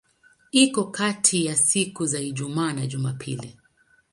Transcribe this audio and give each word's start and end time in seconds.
Iko 0.51 0.83
kati 0.95 1.45
ya 1.45 1.55
siku 1.55 2.05
za 2.05 2.19
Ijumaa 2.19 2.73
na 2.73 2.87
Jumapili. 2.87 3.57